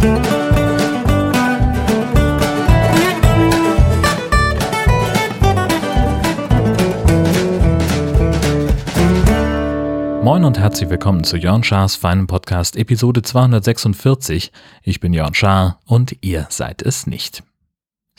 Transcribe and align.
Moin 0.00 0.12
und 10.44 10.58
herzlich 10.58 10.88
willkommen 10.88 11.22
zu 11.24 11.36
Jörn 11.36 11.62
Schars 11.62 11.96
feinen 11.96 12.26
Podcast 12.26 12.76
Episode 12.76 13.20
246. 13.20 14.52
Ich 14.82 15.00
bin 15.00 15.12
Jörn 15.12 15.34
Schaar 15.34 15.80
und 15.84 16.16
ihr 16.22 16.46
seid 16.48 16.80
es 16.80 17.06
nicht. 17.06 17.42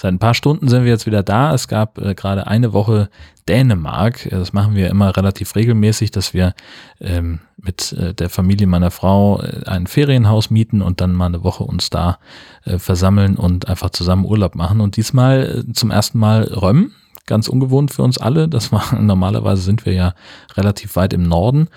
Seit 0.02 0.14
ein 0.14 0.18
paar 0.18 0.34
Stunden 0.34 0.68
sind 0.68 0.84
wir 0.84 0.90
jetzt 0.90 1.06
wieder 1.06 1.22
da. 1.22 1.54
Es 1.54 1.68
gab 1.68 2.00
äh, 2.00 2.16
gerade 2.16 2.48
eine 2.48 2.74
Woche 2.74 3.12
Dänemark. 3.48 4.28
Das 4.32 4.52
machen 4.52 4.74
wir 4.74 4.90
immer 4.90 5.16
relativ 5.16 5.56
regelmäßig, 5.56 6.10
dass 6.10 6.34
wir 6.34 6.56
ähm, 7.00 7.40
mit 7.58 7.94
äh, 7.94 8.16
der 8.16 8.32
Familie 8.32 8.66
meiner 8.66 8.90
Frau 8.90 9.40
äh, 9.44 9.64
ein 9.68 9.86
Ferienhaus 9.86 10.50
mieten 10.50 10.82
und 10.82 11.02
dann 11.02 11.14
mal 11.14 11.28
eine 11.28 11.44
Woche 11.44 11.66
uns 11.66 11.92
da 11.92 12.18
äh, 12.66 12.80
versammeln 12.80 13.36
und 13.36 13.68
einfach 13.68 13.92
zusammen 13.92 14.26
Urlaub 14.26 14.56
machen. 14.56 14.82
Und 14.82 14.98
diesmal 14.98 15.66
äh, 15.70 15.74
zum 15.74 15.92
ersten 15.92 16.18
Mal 16.18 16.46
Röm. 16.46 16.94
Ganz 17.28 17.48
ungewohnt 17.48 17.92
für 17.92 18.02
uns 18.02 18.18
alle. 18.18 18.50
Das 18.50 18.72
war 18.72 18.96
normalerweise 19.00 19.62
sind 19.62 19.86
wir 19.86 19.94
ja 19.94 20.16
relativ 20.58 20.96
weit 20.96 21.14
im 21.14 21.28
Norden 21.28 21.68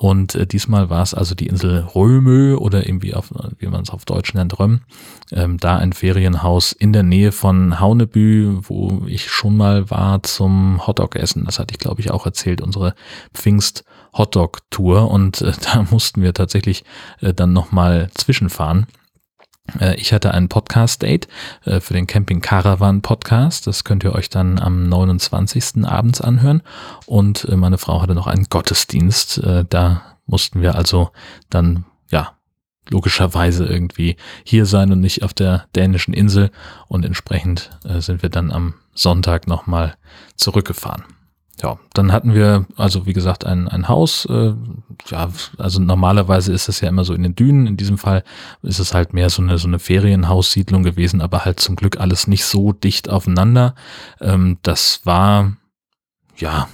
und 0.00 0.36
äh, 0.36 0.46
diesmal 0.46 0.90
war 0.90 1.02
es 1.02 1.12
also 1.12 1.34
die 1.34 1.48
Insel 1.48 1.80
Römö 1.92 2.54
oder 2.54 2.86
irgendwie 2.86 3.14
auf, 3.14 3.32
wie 3.58 3.66
man 3.66 3.82
es 3.82 3.90
auf 3.90 4.04
Deutsch 4.04 4.32
nennt, 4.32 4.56
Röm. 4.60 4.82
Ähm, 5.32 5.58
da 5.58 5.76
ein 5.76 5.92
Ferienhaus 5.92 6.70
in 6.70 6.92
der 6.92 7.02
Nähe 7.02 7.32
von 7.32 7.80
Haunebü, 7.80 8.60
wo 8.62 9.02
ich 9.08 9.28
schon 9.28 9.56
mal 9.56 9.90
war 9.90 10.22
zum 10.22 10.86
Hotdog 10.86 11.16
essen. 11.16 11.44
Das 11.46 11.58
hatte 11.58 11.72
ich, 11.72 11.80
glaube 11.80 12.00
ich, 12.00 12.12
auch 12.12 12.26
erzählt, 12.26 12.60
unsere 12.60 12.94
Pfingst 13.34 13.84
Hotdog 14.16 14.60
Tour. 14.70 15.10
Und 15.10 15.40
äh, 15.42 15.52
da 15.72 15.84
mussten 15.90 16.22
wir 16.22 16.32
tatsächlich 16.32 16.84
äh, 17.20 17.34
dann 17.34 17.52
nochmal 17.52 18.08
zwischenfahren. 18.14 18.86
Äh, 19.80 19.96
ich 19.96 20.12
hatte 20.12 20.32
ein 20.34 20.48
Podcast-Date 20.48 21.28
äh, 21.64 21.80
für 21.80 21.94
den 21.94 22.06
Camping 22.06 22.40
Caravan 22.40 23.02
Podcast. 23.02 23.66
Das 23.66 23.84
könnt 23.84 24.04
ihr 24.04 24.14
euch 24.14 24.30
dann 24.30 24.58
am 24.58 24.88
29. 24.88 25.84
abends 25.84 26.20
anhören. 26.20 26.62
Und 27.06 27.44
äh, 27.44 27.56
meine 27.56 27.78
Frau 27.78 28.02
hatte 28.02 28.14
noch 28.14 28.26
einen 28.26 28.46
Gottesdienst. 28.48 29.42
Da 29.70 30.02
mussten 30.26 30.60
wir 30.60 30.74
also 30.74 31.10
dann, 31.50 31.84
ja, 32.10 32.32
logischerweise 32.90 33.66
irgendwie 33.66 34.16
hier 34.44 34.66
sein 34.66 34.92
und 34.92 35.00
nicht 35.00 35.22
auf 35.22 35.34
der 35.34 35.66
dänischen 35.74 36.14
Insel. 36.14 36.50
Und 36.86 37.04
entsprechend 37.04 37.70
sind 37.98 38.22
wir 38.22 38.30
dann 38.30 38.50
am 38.50 38.74
Sonntag 38.94 39.46
nochmal 39.46 39.96
zurückgefahren 40.36 41.04
ja, 41.62 41.78
dann 41.92 42.12
hatten 42.12 42.34
wir, 42.34 42.66
also 42.76 43.06
wie 43.06 43.12
gesagt, 43.12 43.44
ein, 43.44 43.68
ein 43.68 43.88
Haus. 43.88 44.26
Äh, 44.26 44.54
ja, 45.08 45.28
also 45.56 45.80
normalerweise 45.80 46.52
ist 46.52 46.68
es 46.68 46.80
ja 46.80 46.88
immer 46.88 47.04
so 47.04 47.14
in 47.14 47.22
den 47.22 47.34
Dünen. 47.34 47.66
In 47.66 47.76
diesem 47.76 47.98
Fall 47.98 48.22
ist 48.62 48.78
es 48.78 48.94
halt 48.94 49.12
mehr 49.12 49.28
so 49.30 49.42
eine, 49.42 49.58
so 49.58 49.66
eine 49.66 49.78
Ferienhaussiedlung 49.78 50.82
gewesen, 50.82 51.20
aber 51.20 51.44
halt 51.44 51.60
zum 51.60 51.76
Glück 51.76 51.98
alles 51.98 52.28
nicht 52.28 52.44
so 52.44 52.72
dicht 52.72 53.10
aufeinander. 53.10 53.74
Ähm, 54.20 54.58
das 54.62 55.00
war, 55.04 55.56
ja, 56.36 56.68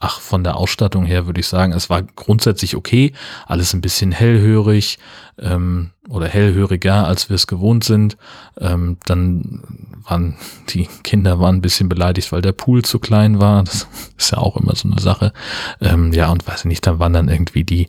ach, 0.00 0.18
von 0.18 0.42
der 0.42 0.56
Ausstattung 0.56 1.04
her 1.04 1.26
würde 1.26 1.40
ich 1.40 1.46
sagen, 1.46 1.72
es 1.72 1.90
war 1.90 2.02
grundsätzlich 2.02 2.74
okay, 2.74 3.12
alles 3.46 3.74
ein 3.74 3.82
bisschen 3.82 4.12
hellhörig 4.12 4.98
ähm, 5.38 5.90
oder 6.08 6.26
hellhöriger, 6.26 7.06
als 7.06 7.28
wir 7.28 7.34
es 7.34 7.46
gewohnt 7.46 7.84
sind. 7.84 8.16
Ähm, 8.58 8.96
dann 9.04 9.62
waren 10.04 10.36
die 10.70 10.88
Kinder 11.04 11.38
waren 11.38 11.56
ein 11.56 11.60
bisschen 11.60 11.90
beleidigt, 11.90 12.32
weil 12.32 12.40
der 12.40 12.52
Pool 12.52 12.82
zu 12.82 12.98
klein 12.98 13.40
war. 13.40 13.62
Das 13.62 13.86
ist 14.16 14.32
ja 14.32 14.38
auch 14.38 14.56
immer 14.56 14.74
so 14.74 14.88
eine 14.88 15.00
Sache. 15.00 15.34
Ähm, 15.82 16.12
ja, 16.14 16.30
und 16.30 16.48
weiß 16.48 16.60
ich 16.60 16.64
nicht, 16.64 16.86
dann 16.86 16.98
waren 16.98 17.12
dann 17.12 17.28
irgendwie 17.28 17.64
die, 17.64 17.86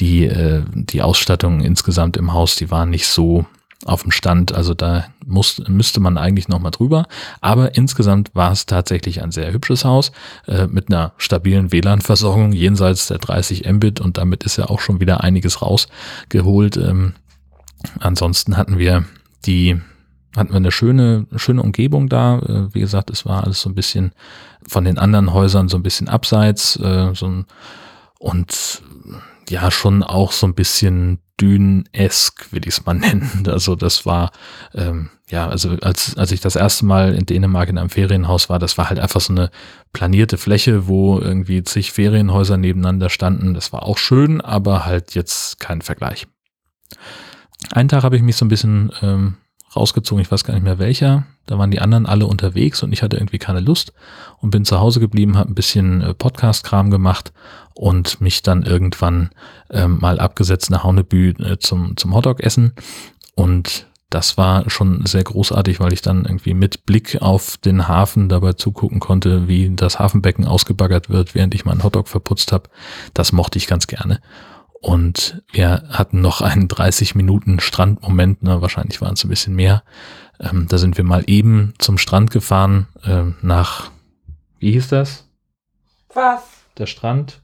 die, 0.00 0.26
äh, 0.26 0.64
die 0.74 1.02
Ausstattung 1.02 1.60
insgesamt 1.60 2.16
im 2.16 2.32
Haus, 2.32 2.56
die 2.56 2.72
waren 2.72 2.90
nicht 2.90 3.06
so 3.06 3.46
auf 3.84 4.02
dem 4.02 4.10
Stand. 4.10 4.54
Also 4.54 4.74
da 4.74 5.06
muss, 5.24 5.62
müsste 5.68 6.00
man 6.00 6.18
eigentlich 6.18 6.48
nochmal 6.48 6.70
drüber. 6.70 7.06
Aber 7.40 7.76
insgesamt 7.76 8.34
war 8.34 8.52
es 8.52 8.66
tatsächlich 8.66 9.22
ein 9.22 9.30
sehr 9.30 9.52
hübsches 9.52 9.84
Haus 9.84 10.12
äh, 10.46 10.66
mit 10.66 10.88
einer 10.88 11.12
stabilen 11.18 11.72
WLAN-Versorgung 11.72 12.52
jenseits 12.52 13.08
der 13.08 13.18
30 13.18 13.70
Mbit 13.70 14.00
und 14.00 14.18
damit 14.18 14.44
ist 14.44 14.56
ja 14.56 14.66
auch 14.66 14.80
schon 14.80 15.00
wieder 15.00 15.22
einiges 15.22 15.62
rausgeholt. 15.62 16.76
Ähm, 16.76 17.14
ansonsten 18.00 18.56
hatten 18.56 18.78
wir 18.78 19.04
die 19.44 19.80
hatten 20.36 20.50
wir 20.50 20.56
eine 20.56 20.72
schöne, 20.72 21.26
schöne 21.36 21.62
Umgebung 21.62 22.08
da. 22.08 22.38
Äh, 22.38 22.74
wie 22.74 22.80
gesagt, 22.80 23.10
es 23.10 23.24
war 23.24 23.44
alles 23.44 23.60
so 23.60 23.70
ein 23.70 23.74
bisschen 23.74 24.12
von 24.66 24.84
den 24.84 24.98
anderen 24.98 25.32
Häusern 25.32 25.68
so 25.68 25.76
ein 25.76 25.82
bisschen 25.82 26.08
abseits. 26.08 26.76
Äh, 26.76 27.14
so 27.14 27.26
ein, 27.26 27.44
und 28.18 28.82
ja, 29.48 29.70
schon 29.70 30.02
auch 30.02 30.32
so 30.32 30.46
ein 30.46 30.54
bisschen 30.54 31.18
Dünen-esk, 31.40 32.52
will 32.52 32.62
ich 32.66 32.74
es 32.74 32.86
mal 32.86 32.94
nennen. 32.98 33.44
Also 33.46 33.74
das 33.74 34.06
war, 34.06 34.30
ähm, 34.74 35.10
ja, 35.28 35.48
also 35.48 35.70
als, 35.82 36.16
als 36.16 36.30
ich 36.32 36.40
das 36.40 36.56
erste 36.56 36.84
Mal 36.84 37.14
in 37.14 37.26
Dänemark 37.26 37.68
in 37.68 37.78
einem 37.78 37.90
Ferienhaus 37.90 38.48
war, 38.48 38.58
das 38.58 38.78
war 38.78 38.88
halt 38.88 38.98
einfach 38.98 39.20
so 39.20 39.32
eine 39.32 39.50
planierte 39.92 40.38
Fläche, 40.38 40.86
wo 40.86 41.18
irgendwie 41.18 41.62
zig 41.62 41.92
Ferienhäuser 41.92 42.56
nebeneinander 42.56 43.08
standen. 43.08 43.54
Das 43.54 43.72
war 43.72 43.84
auch 43.84 43.98
schön, 43.98 44.40
aber 44.40 44.84
halt 44.84 45.14
jetzt 45.14 45.60
kein 45.60 45.82
Vergleich. 45.82 46.26
Einen 47.72 47.88
Tag 47.88 48.04
habe 48.04 48.16
ich 48.16 48.22
mich 48.22 48.36
so 48.36 48.44
ein 48.44 48.48
bisschen 48.48 48.92
ähm, 49.02 49.36
rausgezogen, 49.76 50.22
ich 50.22 50.30
weiß 50.30 50.44
gar 50.44 50.54
nicht 50.54 50.62
mehr 50.62 50.78
welcher. 50.78 51.24
Da 51.46 51.58
waren 51.58 51.70
die 51.70 51.80
anderen 51.80 52.06
alle 52.06 52.26
unterwegs 52.26 52.82
und 52.82 52.92
ich 52.92 53.02
hatte 53.02 53.16
irgendwie 53.16 53.38
keine 53.38 53.60
Lust 53.60 53.92
und 54.40 54.50
bin 54.50 54.64
zu 54.64 54.80
Hause 54.80 55.00
geblieben, 55.00 55.36
habe 55.36 55.50
ein 55.50 55.54
bisschen 55.54 56.00
äh, 56.00 56.14
Podcast-Kram 56.14 56.90
gemacht 56.90 57.32
und 57.74 58.20
mich 58.20 58.42
dann 58.42 58.62
irgendwann 58.62 59.30
ähm, 59.70 59.98
mal 60.00 60.20
abgesetzt 60.20 60.70
nach 60.70 60.84
Haunebü 60.84 61.30
äh, 61.32 61.58
zum, 61.58 61.96
zum 61.96 62.14
Hotdog-Essen. 62.14 62.72
Und 63.34 63.86
das 64.14 64.36
war 64.36 64.70
schon 64.70 65.04
sehr 65.06 65.24
großartig, 65.24 65.80
weil 65.80 65.92
ich 65.92 66.00
dann 66.00 66.24
irgendwie 66.24 66.54
mit 66.54 66.86
Blick 66.86 67.20
auf 67.20 67.56
den 67.56 67.88
Hafen 67.88 68.28
dabei 68.28 68.52
zugucken 68.52 69.00
konnte, 69.00 69.48
wie 69.48 69.74
das 69.74 69.98
Hafenbecken 69.98 70.46
ausgebaggert 70.46 71.10
wird, 71.10 71.34
während 71.34 71.54
ich 71.54 71.64
meinen 71.64 71.82
Hotdog 71.82 72.06
verputzt 72.06 72.52
habe. 72.52 72.70
Das 73.12 73.32
mochte 73.32 73.58
ich 73.58 73.66
ganz 73.66 73.88
gerne. 73.88 74.20
Und 74.84 75.42
wir 75.50 75.84
hatten 75.88 76.20
noch 76.20 76.42
einen 76.42 76.68
30 76.68 77.14
Minuten 77.14 77.58
Strandmoment, 77.58 78.42
ne, 78.42 78.60
wahrscheinlich 78.60 79.00
waren 79.00 79.14
es 79.14 79.24
ein 79.24 79.30
bisschen 79.30 79.54
mehr. 79.54 79.82
Ähm, 80.38 80.66
da 80.68 80.76
sind 80.76 80.98
wir 80.98 81.04
mal 81.04 81.24
eben 81.26 81.72
zum 81.78 81.96
Strand 81.96 82.30
gefahren, 82.30 82.86
äh, 83.02 83.22
nach, 83.40 83.90
wie 84.58 84.72
hieß 84.72 84.88
das? 84.88 85.26
Was? 86.12 86.42
Der 86.76 86.84
Strand. 86.84 87.40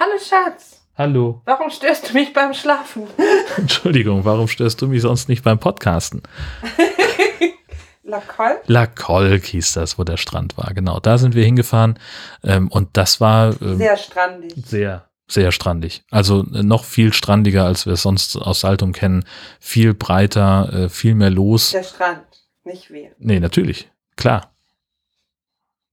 Hallo 0.00 0.12
Schatz. 0.18 0.80
Hallo. 0.96 1.42
Warum 1.44 1.68
störst 1.68 2.08
du 2.08 2.14
mich 2.14 2.32
beim 2.32 2.54
Schlafen? 2.54 3.02
Entschuldigung, 3.58 4.24
warum 4.24 4.48
störst 4.48 4.80
du 4.80 4.86
mich 4.86 5.02
sonst 5.02 5.28
nicht 5.28 5.44
beim 5.44 5.58
Podcasten? 5.58 6.22
La 8.02 8.20
Colque? 8.20 8.62
La 8.66 8.86
Colque 8.86 9.46
hieß 9.46 9.74
das, 9.74 9.98
wo 9.98 10.04
der 10.04 10.16
Strand 10.16 10.56
war. 10.56 10.72
Genau, 10.72 11.00
da 11.00 11.18
sind 11.18 11.34
wir 11.34 11.44
hingefahren. 11.44 11.98
Ähm, 12.42 12.68
und 12.68 12.96
das 12.96 13.20
war 13.20 13.60
ähm, 13.60 13.76
sehr 13.76 13.98
strandig. 13.98 14.54
Sehr, 14.64 15.07
sehr 15.28 15.52
strandig. 15.52 16.02
Also 16.10 16.44
äh, 16.54 16.62
noch 16.62 16.84
viel 16.84 17.12
strandiger, 17.12 17.64
als 17.64 17.86
wir 17.86 17.92
es 17.92 18.02
sonst 18.02 18.36
aus 18.36 18.60
Saltum 18.60 18.92
kennen. 18.92 19.24
Viel 19.60 19.94
breiter, 19.94 20.72
äh, 20.72 20.88
viel 20.88 21.14
mehr 21.14 21.30
los. 21.30 21.70
Der 21.70 21.82
Strand, 21.84 22.24
nicht 22.64 22.90
wir. 22.90 23.12
Nee, 23.18 23.40
natürlich. 23.40 23.90
Klar. 24.16 24.52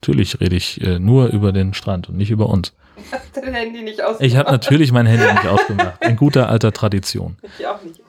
Natürlich 0.01 0.39
rede 0.39 0.55
ich 0.55 0.81
äh, 0.81 0.99
nur 0.99 1.27
über 1.27 1.51
den 1.51 1.73
Strand 1.73 2.09
und 2.09 2.17
nicht 2.17 2.31
über 2.31 2.49
uns. 2.49 2.73
Hast 3.11 3.35
du 3.35 3.41
dein 3.41 3.53
Handy 3.53 3.81
nicht 3.81 4.01
ausgemacht? 4.01 4.21
Ich 4.21 4.37
habe 4.37 4.51
natürlich 4.51 4.91
mein 4.91 5.05
Handy 5.05 5.25
nicht 5.25 5.47
ausgemacht. 5.47 6.03
In 6.05 6.15
guter 6.15 6.49
alter 6.49 6.71
Tradition. 6.71 7.37
Ich 7.59 7.67
auch 7.67 7.81
nicht. 7.81 8.01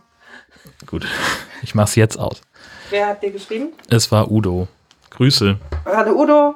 Gut, 0.87 1.07
ich 1.63 1.75
mache 1.75 1.87
es 1.87 1.95
jetzt 1.95 2.19
aus. 2.19 2.41
Wer 2.91 3.09
hat 3.09 3.23
dir 3.23 3.31
geschrieben? 3.31 3.73
Es 3.89 4.13
war 4.13 4.31
Udo. 4.31 4.69
Grüße. 5.11 5.59
Hallo 5.85 6.23
Udo. 6.23 6.55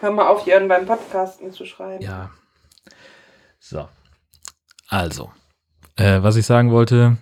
Hör 0.00 0.10
mal 0.10 0.28
auf, 0.28 0.46
Jörn 0.46 0.66
beim 0.66 0.86
Podcasten 0.86 1.52
zu 1.52 1.66
schreiben. 1.66 2.02
Ja. 2.02 2.30
So. 3.58 3.88
Also, 4.90 5.30
äh, 5.96 6.22
was 6.22 6.36
ich 6.36 6.44
sagen 6.44 6.70
wollte, 6.70 7.16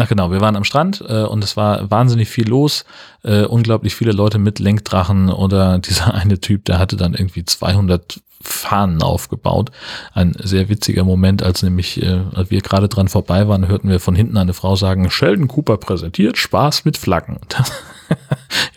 Ach 0.00 0.08
genau, 0.08 0.30
wir 0.30 0.40
waren 0.40 0.56
am 0.56 0.64
Strand 0.64 1.04
äh, 1.06 1.24
und 1.24 1.44
es 1.44 1.54
war 1.56 1.90
wahnsinnig 1.90 2.30
viel 2.30 2.48
los, 2.48 2.86
äh, 3.24 3.42
unglaublich 3.42 3.94
viele 3.94 4.12
Leute 4.12 4.38
mit 4.38 4.58
Lenkdrachen 4.58 5.28
oder 5.28 5.78
dieser 5.80 6.14
eine 6.14 6.40
Typ, 6.40 6.64
der 6.64 6.78
hatte 6.78 6.96
dann 6.96 7.12
irgendwie 7.12 7.44
200 7.44 8.22
Fahnen 8.40 9.02
aufgebaut. 9.02 9.70
Ein 10.14 10.34
sehr 10.38 10.68
witziger 10.68 11.04
Moment, 11.04 11.42
als 11.42 11.62
nämlich 11.62 12.02
äh, 12.02 12.22
als 12.34 12.50
wir 12.50 12.62
gerade 12.62 12.88
dran 12.88 13.08
vorbei 13.08 13.46
waren, 13.48 13.68
hörten 13.68 13.88
wir 13.90 14.00
von 14.00 14.14
hinten 14.14 14.38
eine 14.38 14.54
Frau 14.54 14.76
sagen, 14.76 15.10
Sheldon 15.10 15.46
Cooper 15.46 15.76
präsentiert 15.76 16.38
Spaß 16.38 16.84
mit 16.84 16.96
Flaggen. 16.96 17.38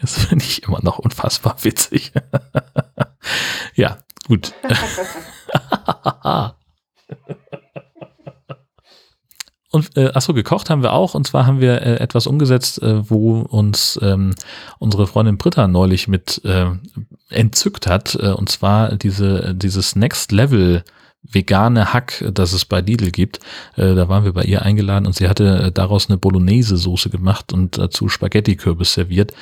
Das, 0.02 0.16
das 0.16 0.28
finde 0.28 0.46
ich 0.46 0.64
immer 0.64 0.80
noch 0.82 0.98
unfassbar 0.98 1.58
witzig. 1.64 2.14
ja, 3.76 3.98
gut. 4.28 4.54
Und 9.76 9.98
äh, 9.98 10.12
achso, 10.14 10.34
gekocht 10.34 10.70
haben 10.70 10.84
wir 10.84 10.94
auch. 10.94 11.16
Und 11.16 11.28
zwar 11.28 11.46
haben 11.46 11.60
wir 11.60 11.82
äh, 11.82 11.98
etwas 11.98 12.28
umgesetzt, 12.28 12.82
äh, 12.82 13.10
wo 13.10 13.42
uns 13.42 14.00
ähm, 14.02 14.34
unsere 14.80 15.06
Freundin 15.06 15.38
Britta 15.38 15.68
neulich 15.68 16.08
mit 16.08 16.42
äh, 16.46 16.68
entzückt 17.30 17.86
hat. 17.86 18.16
Äh, 18.16 18.30
und 18.30 18.48
zwar 18.48 18.96
diese, 18.96 19.54
dieses 19.54 19.98
Next 19.98 20.32
Level 20.32 20.86
vegane 21.24 21.92
Hack, 21.92 22.24
das 22.34 22.54
es 22.54 22.64
bei 22.64 22.80
Lidl 22.80 23.12
gibt. 23.12 23.42
Äh, 23.76 23.96
da 23.96 24.08
waren 24.08 24.24
wir 24.24 24.32
bei 24.32 24.44
ihr 24.44 24.62
eingeladen 24.62 25.08
und 25.08 25.14
sie 25.14 25.28
hatte 25.28 25.64
äh, 25.64 25.72
daraus 25.74 26.08
eine 26.08 26.18
Bolognese-Soße 26.18 27.10
gemacht 27.10 27.52
und 27.52 27.78
dazu 27.78 28.08
Spaghetti-Kürbis 28.08 28.94
serviert. 28.94 29.34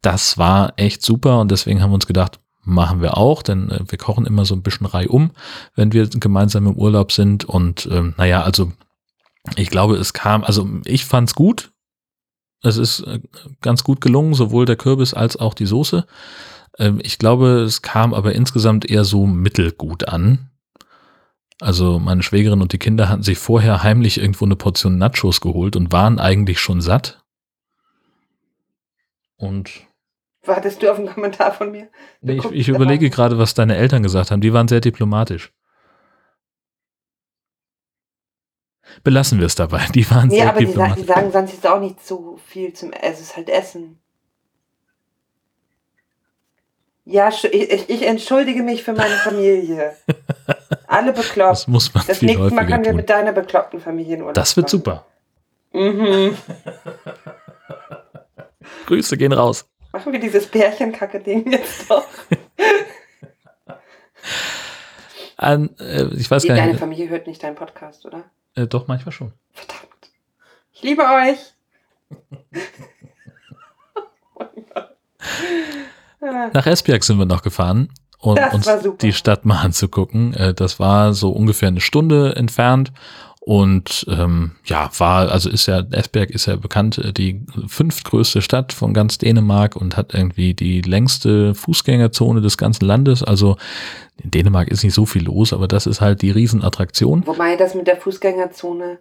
Das 0.00 0.38
war 0.38 0.72
echt 0.76 1.02
super 1.02 1.38
und 1.38 1.50
deswegen 1.50 1.82
haben 1.82 1.90
wir 1.90 1.96
uns 1.96 2.06
gedacht, 2.06 2.40
machen 2.64 3.02
wir 3.02 3.18
auch, 3.18 3.42
denn 3.42 3.68
äh, 3.68 3.80
wir 3.86 3.98
kochen 3.98 4.24
immer 4.24 4.46
so 4.46 4.54
ein 4.54 4.62
bisschen 4.62 4.86
reihum, 4.86 5.32
wenn 5.74 5.92
wir 5.92 6.06
gemeinsam 6.06 6.66
im 6.66 6.76
Urlaub 6.76 7.12
sind 7.12 7.44
und 7.44 7.86
ähm, 7.92 8.14
naja, 8.16 8.42
also 8.42 8.72
ich 9.56 9.70
glaube, 9.70 9.96
es 9.96 10.12
kam, 10.12 10.44
also 10.44 10.68
ich 10.84 11.04
fand's 11.04 11.34
gut. 11.34 11.72
Es 12.62 12.76
ist 12.76 13.00
äh, 13.00 13.20
ganz 13.60 13.82
gut 13.82 14.00
gelungen, 14.00 14.34
sowohl 14.34 14.66
der 14.66 14.76
Kürbis 14.76 15.14
als 15.14 15.36
auch 15.36 15.54
die 15.54 15.66
Soße. 15.66 16.06
Ähm, 16.78 17.00
ich 17.02 17.18
glaube, 17.18 17.60
es 17.62 17.82
kam 17.82 18.14
aber 18.14 18.34
insgesamt 18.34 18.88
eher 18.88 19.04
so 19.04 19.26
mittelgut 19.26 20.08
an. 20.08 20.50
Also 21.60 21.98
meine 21.98 22.22
Schwägerin 22.22 22.60
und 22.60 22.72
die 22.72 22.78
Kinder 22.78 23.08
hatten 23.08 23.22
sich 23.22 23.38
vorher 23.38 23.82
heimlich 23.82 24.18
irgendwo 24.18 24.44
eine 24.44 24.56
Portion 24.56 24.98
Nachos 24.98 25.40
geholt 25.40 25.76
und 25.76 25.92
waren 25.92 26.18
eigentlich 26.18 26.60
schon 26.60 26.80
satt. 26.80 27.22
Und 29.36 29.70
Wartest 30.44 30.82
du 30.82 30.90
auf 30.90 30.98
einen 30.98 31.08
Kommentar 31.08 31.52
von 31.52 31.70
mir? 31.70 31.88
nee, 32.20 32.34
ich, 32.34 32.44
ich 32.46 32.68
überlege 32.68 33.10
gerade, 33.10 33.38
was 33.38 33.54
deine 33.54 33.76
Eltern 33.76 34.02
gesagt 34.02 34.30
haben. 34.30 34.40
Die 34.40 34.52
waren 34.52 34.66
sehr 34.66 34.80
diplomatisch. 34.80 35.52
Belassen 39.04 39.38
wir 39.38 39.46
es 39.46 39.54
dabei. 39.54 39.86
Die 39.94 40.08
waren 40.10 40.30
sehr 40.30 40.48
aber 40.48 40.60
die, 40.60 40.66
sa- 40.66 40.94
die 40.94 41.02
sagen 41.04 41.32
sonst 41.32 41.52
jetzt 41.52 41.66
auch 41.66 41.80
nicht 41.80 42.04
so 42.06 42.38
viel 42.46 42.72
zum 42.72 42.92
Essen. 42.92 43.04
Es 43.12 43.20
ist 43.20 43.36
halt 43.36 43.48
Essen. 43.48 43.98
Ja, 47.04 47.28
ich, 47.30 47.44
ich- 47.90 48.02
entschuldige 48.06 48.62
mich 48.62 48.82
für 48.84 48.92
meine 48.92 49.14
Familie. 49.16 49.96
Alle 50.86 51.12
bekloppt. 51.12 51.50
das 51.50 51.66
muss 51.68 51.92
man 51.92 52.04
Das 52.06 52.18
viel 52.18 52.26
nächste 52.28 52.54
Mal 52.54 52.66
können 52.66 52.84
wir 52.84 52.90
tun. 52.92 52.96
mit 52.96 53.10
deiner 53.10 53.32
bekloppten 53.32 53.80
Familie 53.80 54.14
in 54.16 54.20
Urlaub 54.22 54.34
Das 54.34 54.56
wird 54.56 54.70
fahren. 54.70 54.78
super. 54.78 55.06
Mhm. 55.72 56.36
Grüße 58.86 59.16
gehen 59.16 59.32
raus. 59.32 59.68
Machen 59.92 60.12
wir 60.12 60.20
dieses 60.20 60.46
Pärchenkacke-Ding 60.46 61.50
jetzt 61.50 61.90
doch. 61.90 62.06
An, 65.36 65.70
äh, 65.80 66.04
ich 66.14 66.30
weiß 66.30 66.44
gar 66.46 66.56
Deine 66.56 66.72
nicht. 66.72 66.78
Familie 66.80 67.08
hört 67.08 67.26
nicht 67.26 67.42
deinen 67.42 67.56
Podcast, 67.56 68.06
oder? 68.06 68.24
Äh, 68.54 68.66
doch, 68.66 68.88
manchmal 68.88 69.12
schon. 69.12 69.32
Verdammt. 69.52 70.10
Ich 70.72 70.82
liebe 70.82 71.02
euch. 71.02 71.38
Nach 76.52 76.66
Esbjerg 76.66 77.04
sind 77.04 77.18
wir 77.18 77.26
noch 77.26 77.42
gefahren 77.42 77.88
Das 78.22 78.54
uns 78.54 78.68
die 78.98 79.12
Stadt 79.12 79.44
mal 79.44 79.60
anzugucken. 79.60 80.34
Äh, 80.34 80.54
Das 80.54 80.78
war 80.78 81.14
so 81.14 81.30
ungefähr 81.30 81.68
eine 81.68 81.80
Stunde 81.80 82.36
entfernt 82.36 82.92
und 83.44 84.06
ähm, 84.08 84.52
ja, 84.66 84.88
war, 84.98 85.32
also 85.32 85.50
ist 85.50 85.66
ja, 85.66 85.80
Esbjerg 85.90 86.30
ist 86.30 86.46
ja 86.46 86.54
bekannt, 86.54 86.98
äh, 86.98 87.12
die 87.12 87.44
fünftgrößte 87.66 88.40
Stadt 88.40 88.72
von 88.72 88.94
ganz 88.94 89.18
Dänemark 89.18 89.74
und 89.74 89.96
hat 89.96 90.14
irgendwie 90.14 90.54
die 90.54 90.80
längste 90.80 91.52
Fußgängerzone 91.56 92.40
des 92.40 92.56
ganzen 92.56 92.84
Landes. 92.84 93.24
Also 93.24 93.56
in 94.22 94.30
Dänemark 94.30 94.68
ist 94.68 94.84
nicht 94.84 94.94
so 94.94 95.06
viel 95.06 95.24
los, 95.24 95.52
aber 95.52 95.66
das 95.66 95.88
ist 95.88 96.00
halt 96.00 96.22
die 96.22 96.30
Riesenattraktion. 96.30 97.26
Wobei 97.26 97.56
das 97.56 97.74
mit 97.74 97.88
der 97.88 97.96
Fußgängerzone 97.96 99.00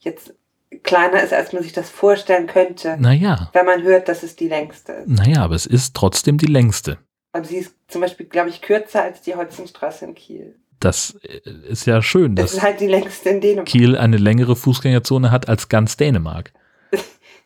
jetzt 0.00 0.34
kleiner 0.82 1.22
ist, 1.22 1.32
als 1.32 1.54
man 1.54 1.62
sich 1.62 1.72
das 1.72 1.88
vorstellen 1.88 2.46
könnte, 2.46 2.98
Naja, 3.00 3.48
wenn 3.54 3.64
man 3.64 3.82
hört, 3.84 4.10
dass 4.10 4.22
es 4.22 4.36
die 4.36 4.48
längste 4.48 4.92
ist. 4.92 5.08
naja, 5.08 5.42
aber 5.42 5.54
es 5.54 5.64
ist 5.64 5.96
trotzdem 5.96 6.36
die 6.36 6.44
längste. 6.44 6.98
Aber 7.32 7.46
sie 7.46 7.56
ist 7.56 7.74
zum 7.88 8.02
Beispiel, 8.02 8.26
glaube 8.26 8.50
ich, 8.50 8.60
kürzer 8.60 9.02
als 9.02 9.22
die 9.22 9.34
Holzenstraße 9.34 10.04
in 10.04 10.14
Kiel. 10.14 10.56
Das 10.80 11.18
äh, 11.22 11.50
ist 11.68 11.86
ja 11.86 12.02
schön, 12.02 12.34
Das 12.34 12.52
dass 12.52 12.54
ist 12.54 12.62
halt. 12.62 13.66
Kiel 13.66 13.96
eine 13.96 14.16
längere 14.16 14.56
Fußgängerzone 14.56 15.30
hat 15.30 15.48
als 15.48 15.68
ganz 15.68 15.96
Dänemark. 15.96 16.52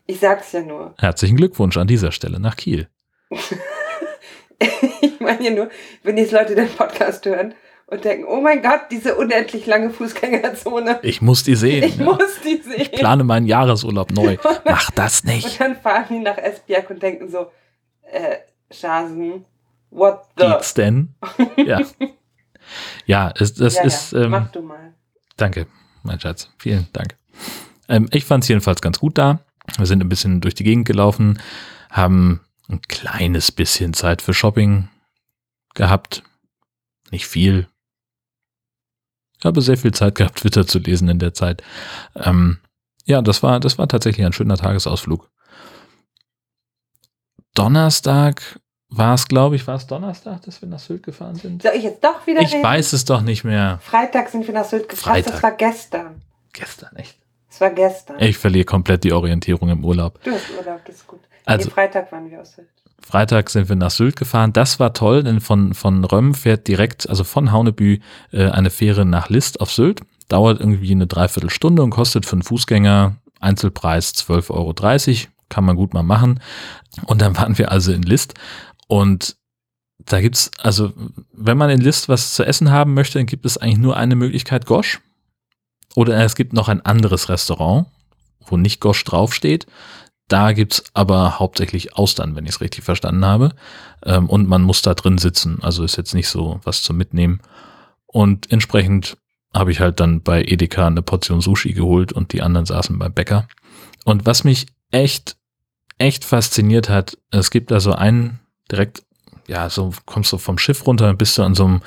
Ich 0.04 0.18
sag's 0.18 0.50
ja 0.50 0.60
nur. 0.60 0.94
Herzlichen 0.98 1.36
Glückwunsch 1.36 1.76
an 1.76 1.86
dieser 1.86 2.10
Stelle 2.10 2.40
nach 2.40 2.56
Kiel. 2.56 2.88
ich 5.00 5.20
meine 5.20 5.44
ja 5.44 5.50
nur, 5.52 5.70
wenn 6.02 6.18
jetzt 6.18 6.32
Leute 6.32 6.56
den 6.56 6.68
Podcast 6.68 7.24
hören 7.24 7.54
und 7.86 8.04
denken, 8.04 8.24
oh 8.26 8.40
mein 8.40 8.62
Gott, 8.62 8.80
diese 8.90 9.14
unendlich 9.14 9.64
lange 9.66 9.90
Fußgängerzone. 9.90 10.98
Ich 11.02 11.22
muss 11.22 11.44
die 11.44 11.54
sehen. 11.54 11.84
Ich 11.84 11.96
ja. 11.98 12.04
muss 12.04 12.40
die 12.44 12.60
sehen. 12.62 12.80
Ich 12.80 12.92
plane 12.92 13.22
meinen 13.22 13.46
Jahresurlaub 13.46 14.10
neu. 14.10 14.38
Mach 14.64 14.90
das 14.90 15.24
nicht. 15.24 15.44
Und 15.44 15.60
dann 15.60 15.76
fahren 15.76 16.06
die 16.10 16.18
nach 16.18 16.36
Esbjerg 16.36 16.90
und 16.90 17.02
denken 17.02 17.28
so, 17.30 17.46
äh, 18.10 18.38
Schasen, 18.70 19.44
what 19.90 20.22
the? 20.36 20.46
Geht's 20.46 20.74
denn? 20.74 21.14
Ja. 21.56 21.80
Ja, 23.06 23.32
es, 23.36 23.54
das 23.54 23.76
ja, 23.76 23.82
ist. 23.84 24.12
ja, 24.12 24.22
Ähm, 24.24 24.30
mach 24.30 24.50
du 24.50 24.62
mal. 24.62 24.94
danke, 25.36 25.66
mein 26.02 26.20
Schatz. 26.20 26.50
Vielen 26.58 26.86
Dank. 26.92 27.16
Ähm, 27.88 28.08
ich 28.12 28.24
fand 28.24 28.44
es 28.44 28.48
jedenfalls 28.48 28.80
ganz 28.80 28.98
gut 28.98 29.18
da. 29.18 29.40
Wir 29.76 29.86
sind 29.86 30.02
ein 30.02 30.08
bisschen 30.08 30.40
durch 30.40 30.54
die 30.54 30.64
Gegend 30.64 30.86
gelaufen, 30.86 31.38
haben 31.90 32.40
ein 32.68 32.80
kleines 32.82 33.52
bisschen 33.52 33.94
Zeit 33.94 34.22
für 34.22 34.34
Shopping 34.34 34.88
gehabt. 35.74 36.22
Nicht 37.10 37.26
viel. 37.26 37.68
Ich 39.38 39.44
habe 39.44 39.60
sehr 39.60 39.76
viel 39.76 39.92
Zeit 39.92 40.14
gehabt, 40.14 40.38
Twitter 40.40 40.66
zu 40.66 40.78
lesen 40.78 41.08
in 41.08 41.18
der 41.18 41.34
Zeit. 41.34 41.62
Ähm, 42.16 42.58
ja, 43.04 43.20
das 43.22 43.42
war, 43.42 43.60
das 43.60 43.78
war 43.78 43.88
tatsächlich 43.88 44.24
ein 44.24 44.32
schöner 44.32 44.56
Tagesausflug. 44.56 45.28
Donnerstag 47.54 48.60
war 48.94 49.14
es, 49.14 49.26
glaube 49.28 49.56
ich, 49.56 49.66
war 49.66 49.76
es 49.76 49.86
Donnerstag, 49.86 50.42
dass 50.42 50.60
wir 50.62 50.68
nach 50.68 50.78
Sylt 50.78 51.02
gefahren 51.02 51.34
sind? 51.36 51.62
Soll 51.62 51.72
ich 51.76 51.82
jetzt 51.84 52.04
doch 52.04 52.26
wieder 52.26 52.40
Ich 52.42 52.52
reden? 52.52 52.62
weiß 52.62 52.92
es 52.92 53.04
doch 53.04 53.20
nicht 53.22 53.44
mehr. 53.44 53.78
Freitag 53.82 54.28
sind 54.28 54.46
wir 54.46 54.54
nach 54.54 54.64
Sylt 54.64 54.88
gefahren. 54.88 55.14
Freitag. 55.14 55.32
Das 55.34 55.42
war 55.42 55.52
gestern. 55.52 56.22
Gestern, 56.52 56.96
echt. 56.96 57.16
Das 57.48 57.60
war 57.60 57.70
gestern. 57.70 58.16
Ich 58.20 58.38
verliere 58.38 58.64
komplett 58.64 59.04
die 59.04 59.12
Orientierung 59.12 59.68
im 59.70 59.84
Urlaub. 59.84 60.22
Du 60.22 60.30
hast 60.30 60.44
Urlaub, 60.58 60.80
das 60.84 60.96
ist 60.96 61.06
gut. 61.06 61.20
Also- 61.44 61.66
nee, 61.68 61.74
Freitag 61.74 62.10
waren 62.12 62.30
wir 62.30 62.40
aus 62.40 62.54
Sylt. 62.54 62.68
Freitag 63.04 63.50
sind 63.50 63.68
wir 63.68 63.76
nach 63.76 63.90
Sylt 63.90 64.14
gefahren. 64.16 64.52
Das 64.52 64.78
war 64.78 64.92
toll, 64.94 65.24
denn 65.24 65.40
von, 65.40 65.74
von 65.74 66.04
Röm 66.04 66.34
fährt 66.34 66.68
direkt, 66.68 67.08
also 67.08 67.24
von 67.24 67.50
Haunebü, 67.50 67.98
äh, 68.30 68.48
eine 68.48 68.70
Fähre 68.70 69.04
nach 69.04 69.28
List 69.28 69.60
auf 69.60 69.72
Sylt. 69.72 70.02
Dauert 70.28 70.60
irgendwie 70.60 70.92
eine 70.92 71.06
Dreiviertelstunde 71.08 71.82
und 71.82 71.90
kostet 71.90 72.26
für 72.26 72.34
einen 72.34 72.42
Fußgänger 72.42 73.16
Einzelpreis 73.40 74.14
12,30 74.14 74.50
Euro. 74.50 75.28
Kann 75.48 75.64
man 75.64 75.76
gut 75.76 75.92
mal 75.92 76.02
machen. 76.04 76.40
Und 77.04 77.20
dann 77.20 77.36
waren 77.36 77.58
wir 77.58 77.70
also 77.72 77.92
in 77.92 78.02
List. 78.02 78.34
Und 78.92 79.38
da 80.04 80.20
gibt's, 80.20 80.50
also 80.58 80.92
wenn 81.32 81.56
man 81.56 81.70
in 81.70 81.80
List 81.80 82.10
was 82.10 82.34
zu 82.34 82.44
essen 82.44 82.70
haben 82.70 82.92
möchte, 82.92 83.18
dann 83.18 83.24
gibt 83.24 83.46
es 83.46 83.56
eigentlich 83.56 83.78
nur 83.78 83.96
eine 83.96 84.16
Möglichkeit, 84.16 84.66
Gosch. 84.66 85.00
Oder 85.94 86.22
es 86.22 86.34
gibt 86.34 86.52
noch 86.52 86.68
ein 86.68 86.84
anderes 86.84 87.30
Restaurant, 87.30 87.86
wo 88.44 88.58
nicht 88.58 88.80
Gosch 88.80 89.02
draufsteht. 89.04 89.64
Da 90.28 90.52
gibt's 90.52 90.84
aber 90.92 91.38
hauptsächlich 91.38 91.96
Austern, 91.96 92.36
wenn 92.36 92.44
ich 92.44 92.50
es 92.50 92.60
richtig 92.60 92.84
verstanden 92.84 93.24
habe. 93.24 93.54
Ähm, 94.04 94.28
und 94.28 94.46
man 94.46 94.60
muss 94.60 94.82
da 94.82 94.92
drin 94.92 95.16
sitzen. 95.16 95.62
Also 95.62 95.84
ist 95.84 95.96
jetzt 95.96 96.12
nicht 96.12 96.28
so 96.28 96.60
was 96.62 96.82
zum 96.82 96.98
Mitnehmen. 96.98 97.40
Und 98.04 98.52
entsprechend 98.52 99.16
habe 99.54 99.72
ich 99.72 99.80
halt 99.80 100.00
dann 100.00 100.20
bei 100.20 100.42
Edeka 100.42 100.86
eine 100.86 101.00
Portion 101.00 101.40
Sushi 101.40 101.72
geholt 101.72 102.12
und 102.12 102.34
die 102.34 102.42
anderen 102.42 102.66
saßen 102.66 102.98
beim 102.98 103.14
Bäcker. 103.14 103.48
Und 104.04 104.26
was 104.26 104.44
mich 104.44 104.66
echt, 104.90 105.38
echt 105.96 106.26
fasziniert 106.26 106.90
hat, 106.90 107.16
es 107.30 107.50
gibt 107.50 107.70
da 107.70 107.80
so 107.80 107.92
einen 107.94 108.41
direkt, 108.72 109.02
ja, 109.46 109.70
so 109.70 109.92
kommst 110.06 110.32
du 110.32 110.38
vom 110.38 110.58
Schiff 110.58 110.86
runter, 110.86 111.14
bist 111.14 111.38
du 111.38 111.42
an 111.42 111.54
so 111.54 111.64
einem, 111.64 111.82